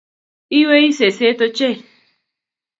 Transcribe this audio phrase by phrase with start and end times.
[0.57, 1.77] Inywei seset ochei